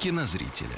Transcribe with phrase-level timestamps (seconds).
[0.00, 0.76] Кинозрителя.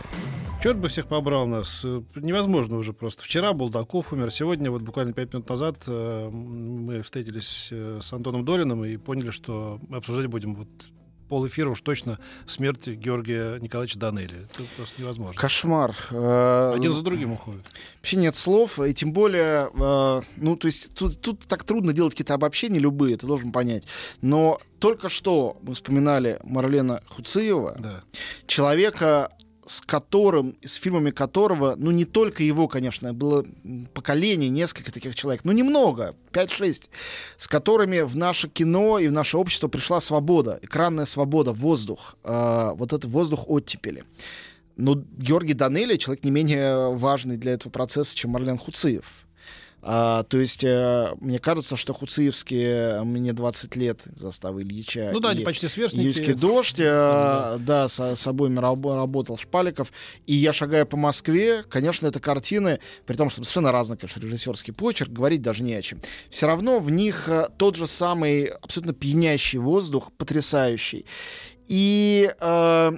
[0.63, 1.85] Черт бы всех побрал нас.
[2.15, 3.23] Невозможно уже просто.
[3.23, 4.31] Вчера Булдаков умер.
[4.31, 9.31] Сегодня, вот буквально пять минут назад, э, мы встретились э, с Антоном Долиным и поняли,
[9.31, 10.69] что мы обсуждать будем вот
[11.33, 14.47] пол эфира уж точно смерть Георгия Николаевича Данели.
[14.53, 15.41] Это просто невозможно.
[15.41, 15.97] Кошмар.
[16.11, 17.63] Э, Один за другим уходит.
[17.97, 19.71] Вообще нет слов, и тем более,
[20.37, 23.85] ну, то есть тут, тут так трудно делать какие-то обобщения любые, ты должен понять.
[24.21, 28.03] Но только что мы вспоминали Марлена Хуциева, Да.
[28.47, 29.31] человека,
[29.67, 33.45] с которым, с фильмами которого, ну не только его, конечно, было
[33.95, 36.89] поколение, несколько таких человек, ну немного, 5-6,
[37.37, 42.71] с которыми в наше кино и в наше общество пришла свобода, экранная свобода, воздух, э,
[42.75, 44.05] вот этот воздух оттепели.
[44.77, 49.05] Но Георгий Данели человек не менее важный для этого процесса, чем Марлен Хуциев.
[49.85, 55.11] А, то есть, э, мне кажется, что Хуциевские, мне 20 лет заставы Ильича.
[55.13, 56.03] Ну да, и- они почти сверстники.
[56.05, 56.85] Июльский дождь, э,
[57.61, 59.93] да, с, с обоими рабо- работал Шпаликов.
[60.27, 64.73] И я шагаю по Москве, конечно, это картины, при том, что совершенно разный, конечно, режиссерский
[64.73, 66.01] почерк, говорить даже не о чем.
[66.31, 71.07] Все равно в них э, тот же самый абсолютно пьянящий воздух, потрясающий.
[71.69, 72.93] И э,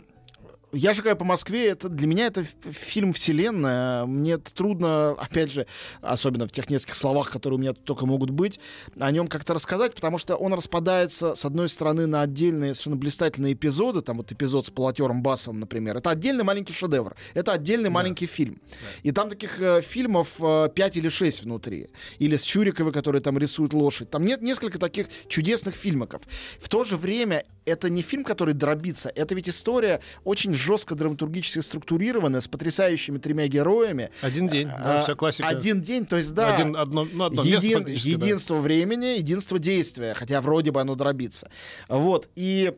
[0.74, 4.04] я шагаю по Москве, это для меня это фильм вселенная.
[4.04, 5.66] Мне это трудно, опять же,
[6.00, 8.60] особенно в тех нескольких словах, которые у меня только могут быть,
[8.98, 13.54] о нем как-то рассказать, потому что он распадается, с одной стороны, на отдельные совершенно блистательные
[13.54, 15.96] эпизоды, там вот эпизод с полотером Басовым, например.
[15.96, 18.60] Это отдельный маленький шедевр, это отдельный маленький фильм.
[19.02, 21.88] И там таких э, фильмов э, 5 или 6 внутри.
[22.18, 24.10] Или с Чуриковой, который там рисует лошадь.
[24.10, 26.22] Там нет несколько таких чудесных фильмиков.
[26.60, 31.60] В то же время это не фильм, который дробится, это ведь история очень жестко драматургически
[31.60, 34.10] структурированная, с потрясающими тремя героями.
[34.22, 34.66] Один день.
[34.68, 35.46] да, А, вся классика.
[35.48, 36.54] Один день, то есть, да.
[36.54, 37.90] Один- одно, ну, одно место Един- да.
[37.92, 41.50] единство времени, единство действия, хотя вроде бы оно дробится.
[41.88, 42.72] Вот, и...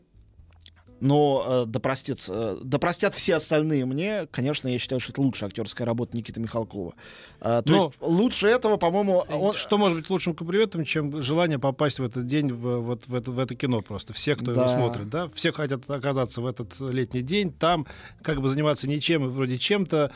[1.00, 5.20] Но э, да, простит, э, да простят все остальные мне, конечно, я считаю, что это
[5.20, 6.94] лучшая актерская работа Никиты Михалкова.
[7.40, 9.54] А, то Но- есть лучше этого, по-моему, он...
[9.54, 13.30] Что может быть лучшим комплиментом, чем желание попасть в этот день в, вот в, это,
[13.30, 14.12] в это кино просто?
[14.14, 14.68] Все, кто его Да.
[14.68, 15.28] смотрит, да?
[15.34, 17.86] Все хотят оказаться в этот летний день, там
[18.22, 20.10] как бы заниматься ничем, и вроде чем-то,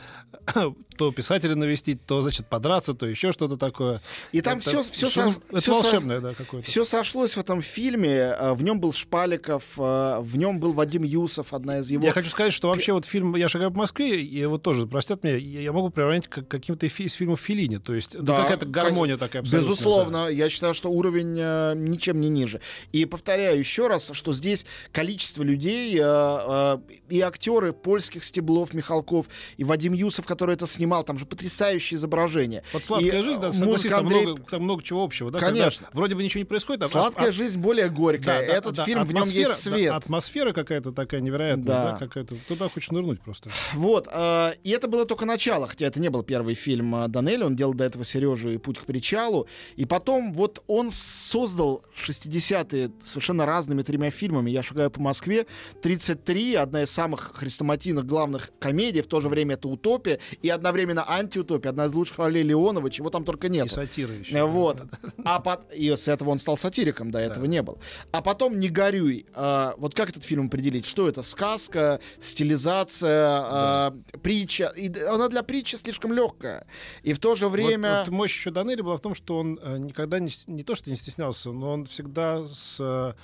[1.01, 4.01] то писателя навестить, то, значит, подраться, то еще что-то такое.
[4.31, 6.67] И там Это- все, все, что- это волшебное, да, какое-то.
[6.67, 8.11] Все сошлось в этом фильме.
[8.11, 12.05] э, В нем был Шпаликов, э, в нем был Вадим Юсов, одна из его...
[12.05, 15.37] Я хочу сказать, что вообще вот фильм «Я шагаю по Москве», вот тоже, простят меня,
[15.37, 19.27] я могу приравнять к каким-то из фильмов Филини, то есть да, Да, какая-то гармония кон-
[19.27, 19.67] такая абсолютно.
[19.71, 22.61] Безусловно, я считаю, что уровень э, ничем не ниже.
[22.91, 26.77] И повторяю еще раз, что здесь количество людей, э, э,
[27.09, 29.25] и актеры польских стеблов, Михалков,
[29.57, 32.63] и Вадим Юсов, который это снимал, там же потрясающее изображение.
[32.73, 35.31] Вот «Сладкая И, жизнь», да, э, согласись, там, Андрей- много, там много чего общего.
[35.31, 35.87] Да, когда Конечно.
[35.93, 36.83] вроде бы ничего не происходит.
[36.83, 38.41] а- Сладкая а- жизнь более горькая.
[38.41, 39.89] Да, да, Этот да, фильм в нем есть свет.
[39.91, 41.91] да, атмосфера какая-то такая невероятная, Да.
[41.93, 42.35] да, какая-то.
[42.47, 43.49] Туда хочешь нырнуть просто.
[43.73, 47.43] Вот, э, и это было только начало, хотя это не был первый фильм э, Данелли,
[47.43, 52.91] он делал до этого Сережу и Путь к причалу, и потом вот он создал 60-е
[53.03, 54.49] совершенно разными тремя фильмами.
[54.51, 55.45] Я шагаю по Москве,
[55.81, 60.80] 33, одна из самых хрестоматийных главных комедий, в то же время это утопия, и одновременно
[60.89, 63.67] антиутопия, одна из лучших ролей Леонова, чего там только нет.
[63.67, 64.35] И сатира еще.
[64.35, 64.81] Э, Вот.
[65.23, 67.77] А пот- И с этого он стал сатириком, до этого не был.
[68.11, 69.25] А потом «Не горюй».
[69.33, 70.85] А, вот как этот фильм определить?
[70.85, 71.21] Что это?
[71.23, 74.71] Сказка, стилизация, а, притча?
[74.75, 76.65] И она для притчи слишком легкая.
[77.03, 78.03] И в то же Вот- время...
[78.05, 80.89] вот мощь еще Данели была в том, что он э, никогда не, не то, что
[80.89, 83.15] не стеснялся, но он всегда с,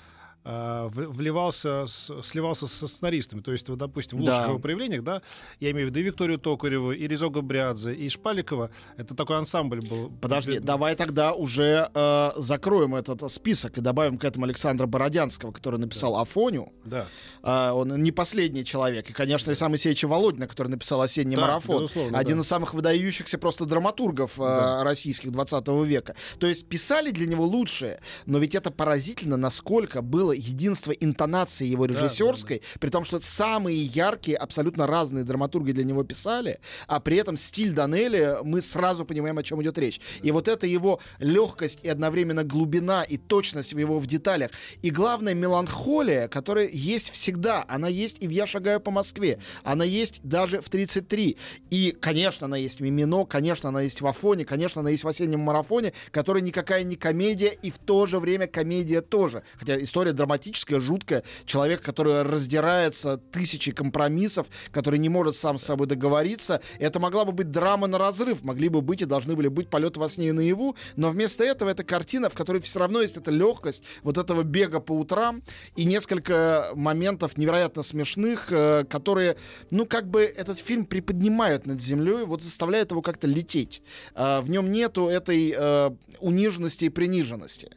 [0.48, 3.42] э, э, в- вливался, с- сливался со сценаристами.
[3.42, 4.32] То есть, вот, допустим, в Да.
[4.32, 5.22] лучших его проявлениях, да,
[5.60, 8.70] я имею в виду и Викторию Токареву, и Резо Габриадзе, и Шпаликова.
[8.98, 10.12] Это такой ансамбль был.
[10.22, 15.52] Подожди, Э, давай тогда уже э, закроем этот список и добавим к этому Александра Бородянского,
[15.52, 16.72] который написал Афоню.
[16.86, 17.06] Да.
[17.44, 19.10] А, он не последний человек.
[19.10, 21.88] И, конечно, Александр Моисеевич Володина, который написал «Осенний Да, марафон».
[22.14, 22.42] Один да.
[22.42, 24.84] из самых выдающихся просто драматургов э, Да.
[24.84, 26.16] российских 20 века.
[26.40, 31.86] То есть писали для него лучшие, но ведь это поразительно, насколько было единства интонации его
[31.86, 32.80] режиссерской, да, да, да.
[32.80, 37.72] при том, что самые яркие, абсолютно разные драматурги для него писали, а при этом стиль
[37.72, 40.00] Данели, мы сразу понимаем, о чем идет речь.
[40.22, 44.52] И вот это его легкость и одновременно глубина и точность его в деталях.
[44.82, 47.66] И главное, меланхолия, которая есть всегда.
[47.68, 49.40] Она есть и в «Я шагаю по Москве».
[49.64, 51.38] Она есть даже в 33.
[51.70, 55.08] И, конечно, она есть в «Мимино», конечно, она есть в «Афоне», конечно, она есть в
[55.08, 59.44] «Осеннем марафоне», который никакая не комедия, и в то же время комедия тоже.
[59.56, 61.24] Хотя история драматическая, жуткая.
[61.46, 66.62] Человек, который раздирается тысячи компромиссов, который не может сам с собой договориться.
[66.80, 68.44] Это могла бы быть драма на разрыв.
[68.44, 70.76] Могли бы быть и должны были быть полет во сне и наяву.
[70.98, 74.80] Но вместо этого это картина, в которой все равно есть эта легкость вот этого бега
[74.80, 75.42] по утрам
[75.76, 79.38] и несколько моментов невероятно смешных, э, которые,
[79.72, 83.82] ну, как бы этот фильм приподнимают над землей, вот заставляют его как-то лететь.
[84.14, 87.70] Э, в нем нету этой э, униженности и приниженности.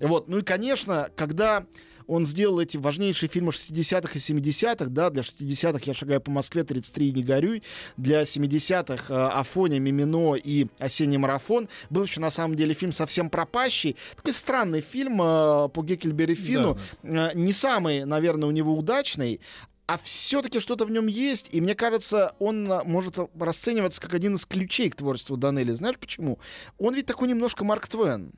[0.00, 0.28] Вот.
[0.28, 1.66] Ну и, конечно, когда
[2.10, 6.64] он сделал эти важнейшие фильмы 60-х и 70-х, да, для 60-х «Я шагаю по Москве»,
[6.64, 7.62] 33 «Не горюй»,
[7.96, 11.68] для 70-х э, «Афоня», «Мимино» и «Осенний марафон».
[11.88, 13.96] Был еще, на самом деле, фильм «Совсем пропащий».
[14.16, 16.78] Такой странный фильм э, по Геккельбери Фину.
[17.04, 17.30] Да, да.
[17.30, 19.40] Э, не самый, наверное, у него удачный,
[19.86, 24.46] а все-таки что-то в нем есть, и мне кажется, он может расцениваться как один из
[24.46, 25.72] ключей к творчеству Данелли.
[25.72, 26.40] Знаешь почему?
[26.78, 28.32] Он ведь такой немножко Марк Твен.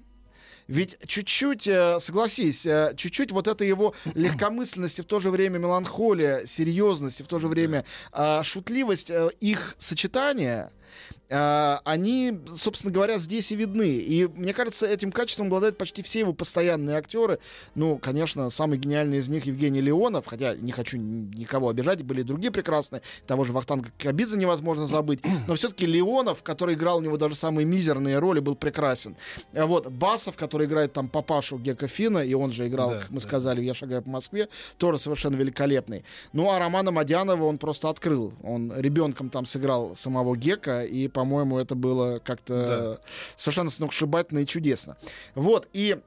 [0.68, 5.58] Ведь чуть-чуть, э, согласись, э, чуть-чуть вот это его легкомысленность и в то же время
[5.58, 10.81] меланхолия, серьезность и в то же время а, шутливость, э, их сочетание— а,
[11.28, 13.88] они, собственно говоря, здесь и видны.
[13.88, 17.38] И мне кажется, этим качеством обладают почти все его постоянные актеры.
[17.74, 22.24] Ну, конечно, самый гениальный из них Евгений Леонов, хотя не хочу никого обижать, были и
[22.24, 23.02] другие прекрасные.
[23.26, 25.20] Того же Вахтанга Кабидзе невозможно забыть.
[25.46, 29.16] Но все-таки Леонов, который играл у него даже самые мизерные роли, был прекрасен.
[29.54, 33.10] А вот Басов, который играет там папашу Гека Фина, и он же играл, да, как
[33.10, 33.20] мы да.
[33.20, 36.04] сказали, «Я шагаю по Москве», тоже совершенно великолепный.
[36.32, 38.34] Ну, а Романа Мадянова он просто открыл.
[38.42, 43.08] Он ребенком там сыграл самого Гека, и, по по-моему, это было как-то да.
[43.36, 44.96] совершенно сногсшибательно и чудесно.
[45.36, 45.98] Вот, и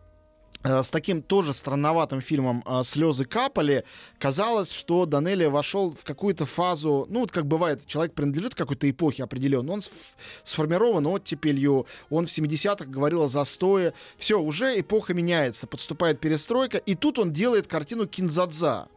[0.65, 3.85] э, с таким тоже странноватым фильмом э, «Слезы капали»,
[4.19, 9.23] казалось, что Данелли вошел в какую-то фазу, ну, вот как бывает, человек принадлежит какой-то эпохе
[9.23, 9.81] определенной, он
[10.43, 16.95] сформирован оттепелью, он в 70-х говорил о застое, все, уже эпоха меняется, подступает перестройка, и
[16.95, 18.89] тут он делает картину «Кинзадза»,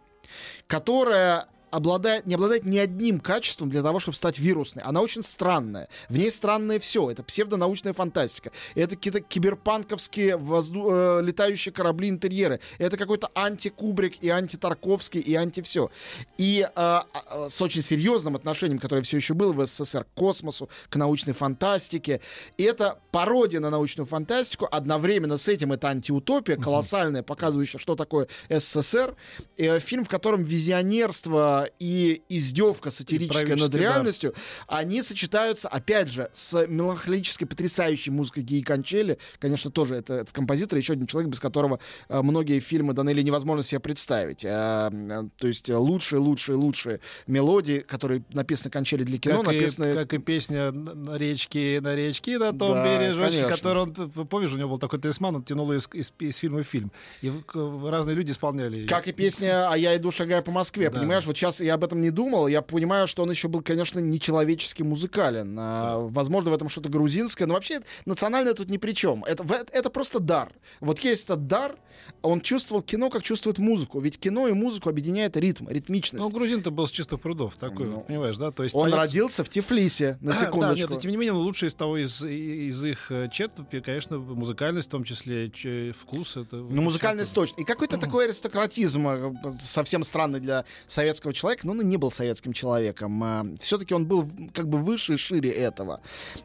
[0.66, 4.82] которая обладает, не обладает ни одним качеством для того, чтобы стать вирусной.
[4.84, 5.88] Она очень странная.
[6.08, 7.10] В ней странное все.
[7.10, 8.50] Это псевдонаучная фантастика.
[8.74, 10.90] Это какие-то киберпанковские возду...
[10.90, 12.60] э, летающие корабли интерьеры.
[12.78, 15.90] Это какой-то анти-Кубрик и анти-Тарковский и анти-все.
[16.36, 17.00] И э,
[17.30, 21.34] э, с очень серьезным отношением, которое все еще было в СССР, к космосу, к научной
[21.34, 22.20] фантастике.
[22.56, 24.68] И это пародия на научную фантастику.
[24.70, 29.14] Одновременно с этим это антиутопия, колоссальная, показывающая, что такое СССР.
[29.56, 34.34] Э, фильм, в котором визионерство и издевка сатирическая над реальностью,
[34.68, 34.78] да.
[34.78, 39.18] они сочетаются, опять же, с меланхолической, потрясающей музыкой Гии Кончели.
[39.38, 43.62] Конечно, тоже это, это композитор, еще один человек, без которого э, многие фильмы Данелли невозможно
[43.62, 44.44] себе представить.
[44.44, 49.92] Э, э, то есть лучшие, лучшие, лучшие мелодии, которые написаны Кончели для кино, как написаны...
[49.92, 54.52] И, как и песня на речке, на речке, на том да, бережочке, который он, помнишь,
[54.52, 56.92] у него был такой талисман, он тянул из, из, из фильма в фильм.
[57.22, 60.98] И разные люди исполняли Как и песня «А я иду, шагая по Москве», да.
[60.98, 61.24] понимаешь?
[61.26, 62.48] Вот сейчас сейчас я об этом не думал.
[62.48, 65.56] Я понимаю, что он еще был, конечно, нечеловечески музыкален.
[65.58, 67.46] А, возможно, в этом что-то грузинское.
[67.46, 69.24] Но вообще национальное тут ни при чем.
[69.24, 70.52] Это, это просто дар.
[70.80, 71.76] Вот есть этот дар,
[72.22, 74.00] он чувствовал кино, как чувствует музыку.
[74.00, 76.24] Ведь кино и музыку объединяет ритм, ритмичность.
[76.24, 78.50] Ну, грузин-то был с чистых прудов, такой, ну, понимаешь, да?
[78.50, 79.02] То есть, он понятно...
[79.02, 80.60] родился в Тифлисе, на секундочку.
[80.60, 83.52] Да, нет, но, тем не менее, лучшее из того, из, из их э, черт,
[83.84, 85.50] конечно, музыкальность, в том числе
[85.92, 86.36] вкус.
[86.36, 87.60] Это ну, музыкальность точно.
[87.60, 92.10] И какой-то такой аристократизм э, совсем странный для советского человека, но он и не был
[92.10, 93.22] советским человеком.
[93.22, 96.00] А, Все-таки он был как бы выше и шире этого.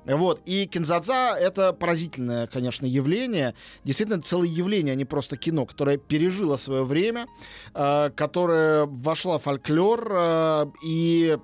[0.05, 0.41] Вот.
[0.45, 3.55] И Кинзадза— это поразительное, конечно, явление.
[3.83, 7.27] Действительно, целое явление, а не просто кино, которое пережило свое время,
[7.73, 11.37] а, которое вошло в фольклор а, и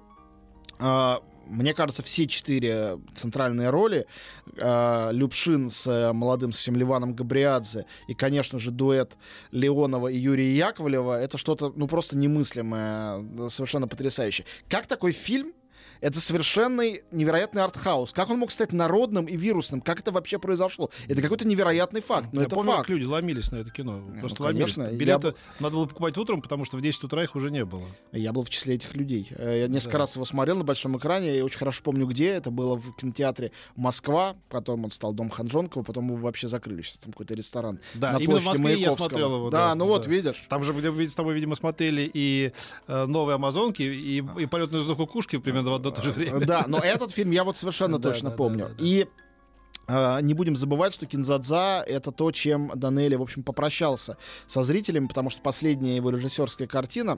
[1.50, 4.06] мне кажется, все четыре центральные роли
[4.56, 9.18] э, Любшин с э, молодым совсем Ливаном Габриадзе и, конечно же, дуэт
[9.52, 14.46] Леонова и Юрия Яковлева это что-то, ну, просто немыслимое, совершенно потрясающее.
[14.68, 15.54] Как такой фильм
[16.02, 18.14] Это совершенный невероятный артхаус.
[18.14, 19.82] Как он мог стать народным и вирусным?
[19.82, 20.90] Как это вообще произошло?
[21.08, 22.84] Это какой-то невероятный факт, но Я это помню, факт.
[22.88, 23.98] как люди ломились на это кино.
[24.08, 25.00] Ну, Просто конечно, ломились.
[25.00, 27.66] я Билеты б- надо было покупать утром, потому что в 10 утра их уже не
[27.66, 27.86] было.
[28.12, 29.28] Я был в числе этих людей.
[29.32, 30.00] Э, Я несколько Да.
[30.00, 31.36] раз его смотрел на большом экране.
[31.36, 32.28] Я очень хорошо помню, где.
[32.30, 34.36] Это было в кинотеатре Москва.
[34.50, 35.84] Потом он стал Дом Ханжонкова.
[35.84, 36.82] Потом его вообще закрыли.
[36.82, 37.80] Сейчас там какой-то ресторан.
[37.96, 39.50] Да, на именно в Москве я смотрел его.
[39.50, 40.10] Да, ну вот, да.
[40.10, 40.46] видишь.
[40.50, 42.54] Там же, где мы с тобой, видимо, смотрели и
[42.88, 46.46] э, «Новые Амазонки», и, и «Полет на кукушки» примерно в одно и то же время.
[46.46, 48.76] Да, но этот фильм я вот совершенно точно помню.
[48.78, 49.08] И
[49.88, 55.08] а, не будем забывать, что Кинзадза— это то, чем Данелли, в общем, попрощался со зрителями,
[55.08, 57.18] потому что последняя его режиссерская картина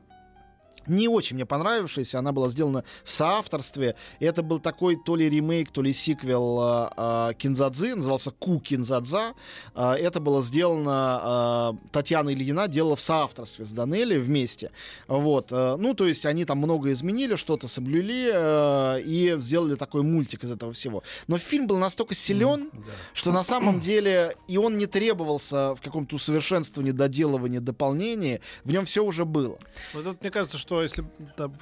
[0.88, 3.96] не очень мне понравившаяся, она была сделана в соавторстве.
[4.20, 9.34] Это был такой то ли ремейк, то ли сиквел а, а, Кинзадзы, назывался Ку Кинзадза.
[9.76, 14.72] А, это было сделано, Татьяна Ильина делала в соавторстве с Данелли вместе.
[15.08, 15.48] Вот.
[15.52, 20.44] а, ну, то есть они там много изменили, что-то соблюли а, и сделали такой мультик
[20.44, 21.04] из этого всего.
[21.28, 22.80] Но фильм был настолько силен, Да.
[23.14, 28.42] что на самом деле и он не требовался в каком-то усовершенствовании, доделывании, дополнении.
[28.64, 29.58] В нем все уже было.
[29.94, 31.04] Вот это, мне кажется, что если
[31.36, 31.56] там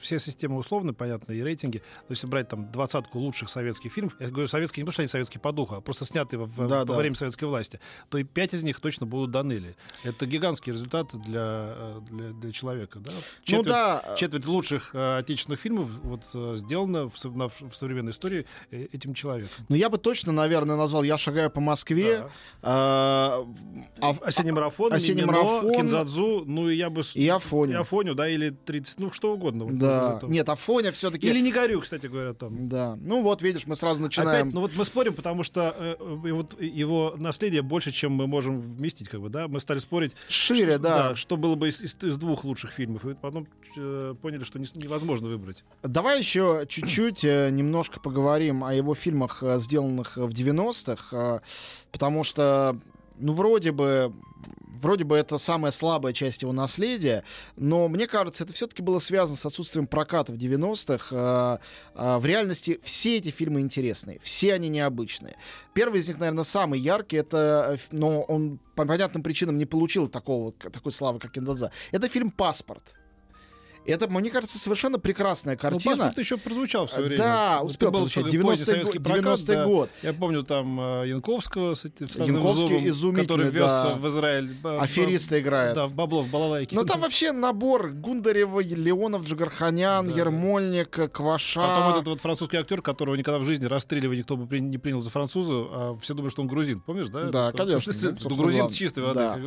[0.00, 4.28] все системы условны, понятно, и рейтинги, то если брать там двадцатку лучших советских фильмов, я
[4.28, 6.84] говорю советские не потому, что они советские по духу, а просто снятые в, Да, во
[6.86, 6.94] да.
[6.94, 9.76] время советской власти, то и пять из них точно будут Данели.
[10.02, 12.98] Это гигантский результат для, э, для, для человека.
[13.00, 13.10] Да?
[13.48, 18.46] Ну да, Четверть лучших э, отечественных фильмов вот, э, сделано в, на- в современной истории
[18.70, 19.66] э, этим человеком.
[19.68, 22.28] но я бы точно, наверное, назвал «Я шагаю по Москве».
[22.62, 23.44] а,
[24.00, 25.74] а- Осенний марафон, осенний Мимино, марафон.
[25.74, 27.02] Кинзадзу, ну и я бы...
[27.14, 27.72] И Афоню.
[27.72, 29.64] И Афоню, да, или 30, ну что угодно.
[29.64, 30.16] Вот Да.
[30.18, 30.26] это.
[30.26, 31.28] Нет, Афоня все-таки...
[31.28, 32.68] Или не горю, кстати говоря, там.
[32.68, 32.96] Да.
[33.00, 34.42] Ну вот, видишь, мы сразу начинаем...
[34.48, 38.26] Опять, ну вот мы спорим, потому что э, э, вот его наследие больше, чем мы
[38.26, 39.48] можем вместить, как бы, да.
[39.48, 41.16] Мы стали спорить, Шире, что, да.
[41.16, 44.66] что было бы из, из- из двух лучших фильмов, и потом э, поняли, что не
[44.74, 45.64] невозможно выбрать.
[45.82, 51.40] Давай еще чуть-чуть э, немножко поговорим о его фильмах, э, сделанных в 90-х, э,
[51.92, 52.78] потому что,
[53.18, 54.12] ну, вроде бы,
[54.82, 57.24] вроде бы это самая слабая часть его наследия,
[57.56, 61.08] но мне кажется, это все-таки было связано с отсутствием проката в 90-х.
[61.10, 61.58] Э,
[61.94, 65.36] э, В реальности все эти фильмы интересные, все они необычные.
[65.74, 70.08] Первый из них, наверное, самый яркий, это, э, но он по понятным причинам не получил
[70.08, 71.72] такого, такой славы, как Киндзадза.
[71.92, 72.94] Это фильм «Паспорт».
[73.88, 75.96] Это, мне кажется, совершенно прекрасная Ну, картина.
[75.96, 77.22] паспорт еще прозвучал в свое время.
[77.22, 79.64] Да, успел был такой 90-й поздний советский год, прокат, 90-й да.
[79.64, 79.90] год.
[80.02, 83.94] Я помню там э, Янковского с Янковский изумительный, который вез да.
[83.94, 84.48] в Израиль.
[84.52, 85.74] б- Афериста играет.
[85.74, 86.76] Да, в бабло, в балалайке.
[86.76, 91.60] Но там вообще набор Гундарева, Леонов, Джигарханян, Да, Ермольник, э, Кваша.
[91.60, 95.10] Потом этот вот французский актер, которого никогда в жизни расстреливать никто бы не принял за
[95.10, 96.80] француза, а все думают, что он грузин.
[96.80, 97.24] Помнишь, да?
[97.30, 97.90] Да, Это- конечно.
[97.90, 98.76] это- Ну, Ну, собственно, грузин главное.
[98.76, 99.18] чистой воды.
[99.18, 99.38] Да.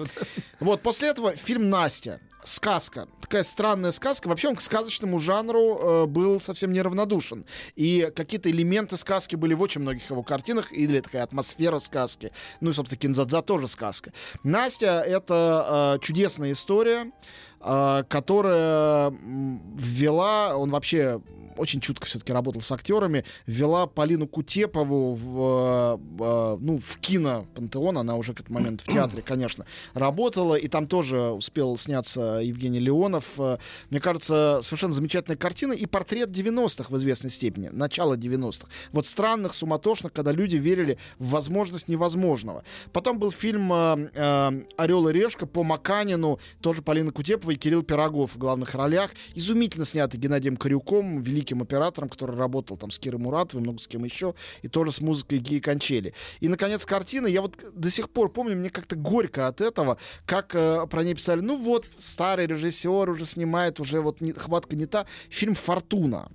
[0.59, 2.19] Вот, после этого фильм «Настя».
[2.43, 3.07] Сказка.
[3.21, 4.27] Такая странная сказка.
[4.27, 7.45] Вообще он к сказочному жанру э, был совсем неравнодушен.
[7.75, 10.73] И какие-то элементы сказки были в очень многих его картинах.
[10.73, 12.31] Или такая атмосфера сказки.
[12.59, 14.11] Ну и, собственно, Кинзадза тоже сказка.
[14.43, 17.11] «Настя»— это э, чудесная история,
[17.59, 20.57] э, которая ввела...
[20.57, 21.21] Он вообще
[21.57, 23.25] очень чутко все-таки работал с актерами.
[23.45, 27.97] Ввела Полину Кутепову в, э, ну, в кино «Пантеон».
[27.97, 30.55] Она уже к этому моменту в театре, конечно, работала.
[30.55, 33.25] И там тоже успел сняться Евгений Леонов.
[33.37, 33.57] Э,
[33.89, 35.73] Мне кажется, совершенно замечательная картина.
[35.73, 37.69] И портрет 90-х в известной степени.
[37.71, 38.67] Начало 90-х.
[38.91, 42.63] Вот странных, суматошных, когда люди верили в возможность невозможного.
[42.93, 46.39] Потом был фильм э, э, «Орел и решка» по Маканину.
[46.61, 49.11] Тоже Полина Кутепова и Кирилл Пирогов в главных ролях.
[49.33, 54.03] Изумительно снятый Геннадием Корюком, великим оператором, который работал там с Кирой Муратовой, много с кем
[54.03, 54.35] еще.
[54.61, 56.13] И тоже с музыкой Гии Кончели.
[56.39, 57.27] И, наконец, картина.
[57.27, 61.15] Я вот до сих пор помню, мне как-то горько от этого, как э, про ней
[61.15, 65.05] писали, ну вот, старый режиссер уже снимает, уже вот не- хватка не та.
[65.29, 66.29] Фильм «Фортуна».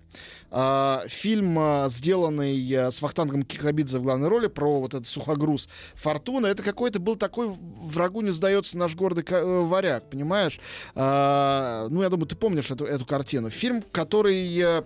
[0.51, 5.69] А, фильм, а, сделанный а, с Вахтангом Кикабидзе в главной роли, про вот этот сухогруз
[5.95, 6.47] «Фортуна».
[6.47, 10.61] Это какой-то был такой «Врагу не сдается наш гордый э, варяг», понимаешь?
[10.95, 13.51] А, ну, я думаю, ты помнишь эту, эту картину.
[13.51, 14.85] Фильм, который...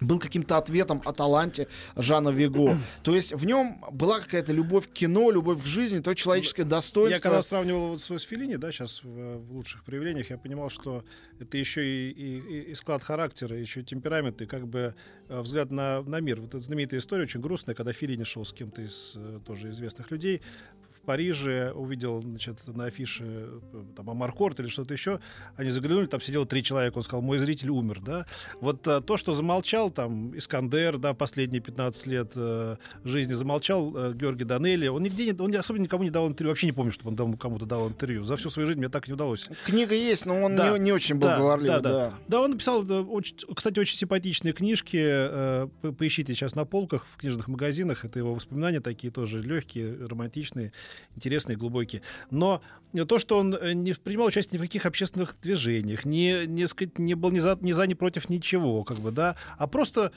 [0.00, 2.76] был каким-то ответом о таланте Жана Виго.
[3.02, 7.16] То есть в нем была какая-то любовь к кино, любовь к жизни, то человеческое достоинство.
[7.16, 10.70] Я когда сравнивал вот свой с Феллини, да, сейчас в, в лучших проявлениях, я понимал,
[10.70, 11.04] что
[11.38, 14.94] это еще и, и- и- склад характера, еще и темперамент, и как бы
[15.28, 16.40] э, взгляд на, на мир.
[16.40, 20.10] Вот эта знаменитая история, очень грустная, когда Феллини шел с кем-то из э, тоже известных
[20.10, 20.40] людей
[21.02, 25.20] в Париже, увидел, значит, на афише э, там Амаркорт или что-то еще,
[25.56, 28.26] они заглянули, там сидело три человека, он сказал, мой зритель умер, да.
[28.60, 34.14] Вот а, то, что замолчал там Искандер, да, последние 15 лет э, жизни замолчал э,
[34.14, 37.10] Георгий Данелли, он нигде, не, он особо никому не дал интервью, вообще не помню, чтобы
[37.10, 38.24] он дал, кому-то дал интервью.
[38.24, 39.48] За всю свою жизнь мне так не удалось.
[39.64, 40.76] Книга есть, но он Да.
[40.76, 41.80] не, не очень был Да, говорливый.
[41.80, 41.92] да, да.
[42.10, 42.14] да.
[42.28, 44.98] Да, он написал, э, очень- кстати, очень симпатичные книжки.
[45.00, 48.04] э, по- Поищите сейчас на полках в книжных магазинах.
[48.04, 50.72] Это его воспоминания такие тоже легкие, романтичные,
[51.16, 52.02] интересные, глубокие.
[52.30, 52.62] Но
[53.08, 56.98] то, что он э, не принимал участие ни в каких общественных движениях, не, не, сказать,
[56.98, 60.12] не был ни за, ни за, ни против ничего, как бы, да, а просто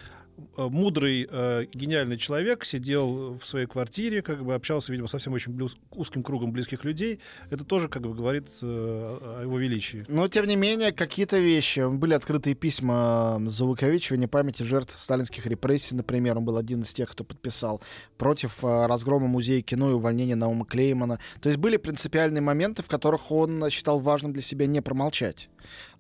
[0.58, 5.52] мудрый, э, гениальный человек сидел в своей квартире, как бы общался, видимо, со всем очень
[5.54, 7.20] близ- узким кругом близких людей.
[7.50, 10.06] Это тоже, как бы, говорит э, о его величии.
[10.08, 11.88] Но, тем не менее, какие-то вещи.
[11.90, 16.38] Были открытые письма за увековечивание памяти жертв сталинских репрессий, например.
[16.38, 17.82] Он был один из тех, кто подписал
[18.18, 21.20] против э, разгрома музея кино и увольнения Наума Клеймана.
[21.42, 25.50] То есть были принципиальные моменты, в которых он считал важным для себя не промолчать.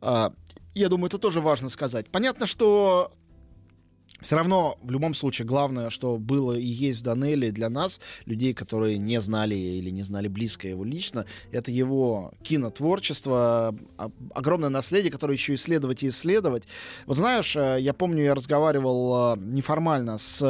[0.02, 0.34] А,
[0.74, 2.10] Я думаю, это тоже важно сказать.
[2.10, 3.12] Понятно, что
[4.24, 8.54] все равно, в любом случае, главное, что было и есть в Данеле для нас, людей,
[8.54, 15.12] которые не знали или не знали близко его лично, это его кинотворчество, а- огромное наследие,
[15.12, 16.64] которое еще исследовать и исследовать.
[17.06, 20.42] Вот знаешь, э, я помню, я разговаривал э, неформально с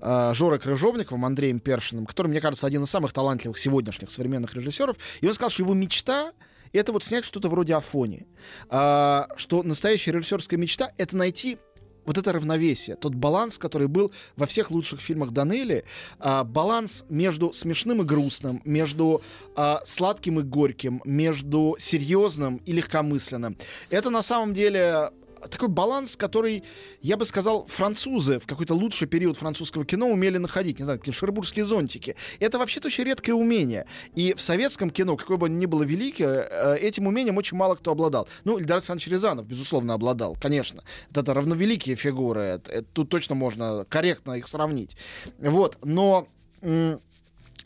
[0.00, 4.96] э, Жорой Крыжовниковым, Андреем Першиным, который, мне кажется, один из самых талантливых сегодняшних современных режиссеров,
[5.20, 6.32] и он сказал, что его мечта
[6.74, 8.26] это вот снять что-то вроде Афони.
[8.68, 11.58] А, что настоящая режиссерская мечта— это найти
[12.04, 15.84] вот это равновесие, тот баланс, который был во всех лучших фильмах Данелли,
[16.18, 19.22] а, баланс между смешным и грустным, между
[19.56, 23.56] а, сладким и горьким, между серьезным и легкомысленным.
[23.90, 25.10] Это на самом деле
[25.50, 26.62] такой баланс, который,
[27.02, 30.78] я бы сказал, французы в какой-то лучший период французского кино умели находить.
[30.78, 32.16] Не знаю, какие шербургские зонтики.
[32.40, 33.86] Это вообще-то очень редкое умение.
[34.14, 37.74] И в советском кино, какое бы оно ни было великое, э, этим умением очень мало
[37.76, 38.28] кто обладал.
[38.44, 40.82] Ну, Ильдар Александрович Рязанов, безусловно, обладал, конечно.
[41.10, 42.40] Вот Это равновеликие фигуры.
[42.42, 44.96] Это- это- тут точно можно корректно их сравнить.
[45.38, 45.78] Вот.
[45.82, 46.28] Но...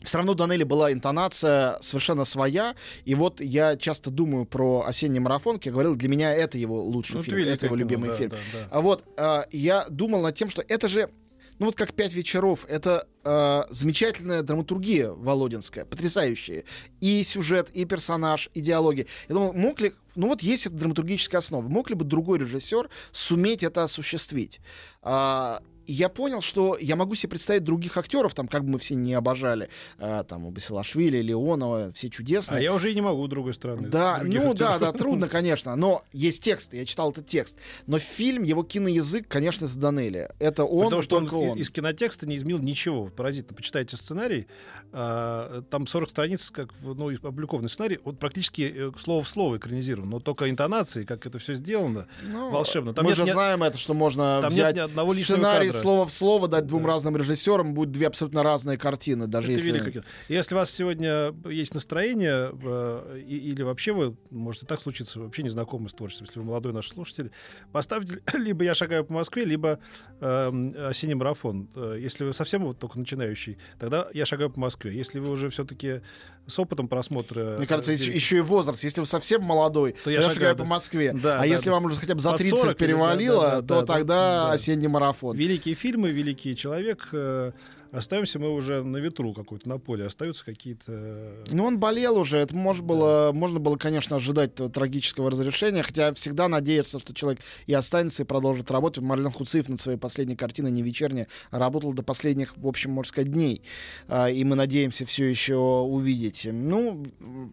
[0.03, 2.75] все равно у Данелли была интонация совершенно своя.
[3.05, 6.81] И вот я часто думаю про осенний марафон, как я говорил, для меня это его
[6.83, 8.29] лучший Ну, фильм, это его любимый да, фильм.
[8.31, 8.67] да, да.
[8.71, 11.09] А вот а, я думал над тем, что это же,
[11.59, 16.63] ну вот как «Пять вечеров», это а, замечательная драматургия володинская, потрясающая.
[17.01, 19.07] И сюжет, и персонаж, и диалоги.
[19.27, 22.89] Я думал, мог ли, ну вот есть эта драматургическая основа, мог ли бы другой режиссер
[23.11, 24.61] суметь это осуществить?
[25.01, 25.59] А,
[25.93, 29.13] я понял, что я могу себе представить других актеров, там, как бы мы все не
[29.13, 32.59] обожали, а, там, Басилашвили, Леонова, все чудесные.
[32.59, 33.87] А я уже и не могу, с другой стороны.
[33.89, 34.79] Да, ну да, актеров.
[34.79, 37.57] да, трудно, конечно, но есть текст, я читал этот текст.
[37.87, 40.29] Но фильм, его киноязык, конечно, это Данелли.
[40.39, 41.57] Это он, Потому что он он.
[41.57, 43.05] из кинотекста не изменил ничего.
[43.07, 43.55] Поразительно.
[43.55, 44.47] Почитайте сценарий.
[44.91, 47.99] а, Там 40 страниц, как ну, опубликованный сценарий.
[48.03, 50.09] Вот практически э, слово в слово экранизирован.
[50.09, 52.93] Но только интонации, как это все сделано, Ну, волшебно.
[52.93, 55.67] Там мы нет же ни- знаем это, что можно там нет взять ни одного сценарий
[55.67, 55.78] кадра.
[55.81, 56.89] Слово в слово, дать двум Да.
[56.89, 59.67] разным режиссерам, будут две абсолютно разные картины, даже Это если...
[59.71, 60.03] великое кино.
[60.27, 65.43] Если у вас сегодня есть настроение, э, или вообще вы, может и так случиться, вообще
[65.43, 67.31] не знакомы с творчеством, если вы молодой наш слушатель,
[67.71, 69.79] поставьте либо «Я шагаю по Москве», либо
[70.21, 71.69] эм, «Осенний марафон».
[71.75, 74.93] Э, Если вы совсем вот только начинающий, тогда «Я шагаю по Москве».
[74.93, 76.01] Если вы уже все-таки
[76.47, 77.55] с опытом просмотра...
[77.57, 78.83] Мне кажется, э, еще, великих- еще и возраст.
[78.83, 80.69] Если вы совсем молодой, то я, шагаю по да.
[80.69, 81.13] Москве.
[81.13, 81.73] Да, а да, если да.
[81.73, 83.93] вам уже хотя бы за Под 30 40 или- да, перевалило, да, да, то да,
[83.93, 84.15] тогда
[84.47, 84.51] да.
[84.53, 85.35] осенний марафон.
[85.69, 87.09] Великие фильмы, великий человек.
[87.91, 90.05] Э, Остаемся мы уже на ветру какой-то, на поле.
[90.05, 90.83] Остаются какие-то...
[90.87, 92.37] э, Ну, он болел уже.
[92.37, 97.73] Это может было, можно было, конечно, ожидать трагического разрешения, хотя всегда надеяться, что человек и
[97.73, 99.03] останется, и продолжит работать.
[99.03, 103.31] Марлен Хуциев над своей последней картиной «Не вечерняя» работал до последних, в общем, можно сказать,
[103.31, 103.63] дней.
[104.07, 106.47] А, И мы надеемся все еще увидеть.
[106.51, 107.05] Ну,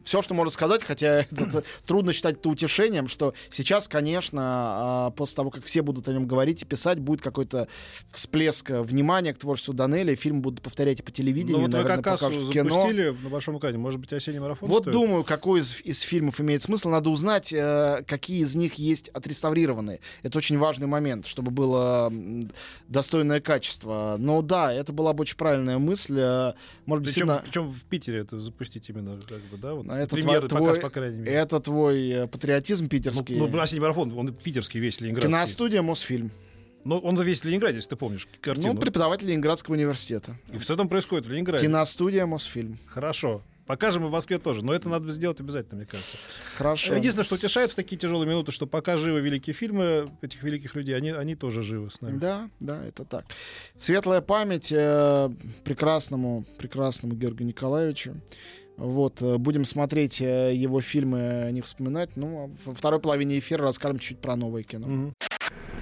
[0.05, 5.37] все, что можно сказать, хотя это трудно считать это утешением, что сейчас, конечно, а, после
[5.37, 7.68] того, как все будут о нем говорить и писать, будет какой-то
[8.12, 11.78] всплеск э, внимания к творчеству Данелли, фильм будут повторять и по телевидению, Ну вот вы
[11.78, 12.70] наверное, как кассу покажут в кино.
[12.70, 13.78] запустили на большом экране.
[13.78, 14.92] Может быть, осенний марафон Вот стоит?
[14.92, 16.88] думаю, какой из, из фильмов имеет смысл.
[16.88, 20.00] Надо узнать, э, какие из них есть отреставрированные.
[20.24, 22.12] Это очень важный момент, чтобы было
[22.88, 24.16] достойное качество.
[24.18, 26.16] Но да, это была бы очень правильная мысль.
[26.18, 26.54] Э,
[26.86, 29.74] Может быть, Причем, действительно, причем в Питере это запустить именно, как бы, да?
[29.74, 31.32] Вот, это премьеры, твой- показ, по крайней мере.
[31.32, 33.36] это твой э, патриотизм Ну, питерский.
[33.38, 35.30] ну, осенний марафон, он питерский весь, ленинградский.
[35.32, 36.30] Киностудия Мосфильм.
[36.87, 38.75] Но он весь в Ленинграде, если ты помнишь картину.
[38.75, 40.37] Ну, преподаватель Ленинградского университета.
[40.53, 41.66] И все там происходит в Ленинграде.
[41.66, 42.79] Киностудия Мосфильм.
[42.87, 43.42] Хорошо.
[43.66, 44.64] Покажем и в Москве тоже.
[44.64, 46.16] Но это надо сделать обязательно, мне кажется.
[46.57, 46.94] Хорошо.
[46.94, 50.96] Единственное, что утешает в такие тяжелые минуты, что пока живы великие фильмы этих великих людей,
[50.96, 52.18] они, они тоже живы с нами.
[52.18, 53.25] Да, да, это так.
[53.81, 55.29] Светлая память э,
[55.64, 58.14] прекрасному, прекрасному Георгию Николаевичу.
[58.77, 62.11] Вот, э, будем смотреть э, его фильмы, не вспоминать.
[62.14, 65.12] Ну, а во второй половине эфира расскажем чуть про новое кино.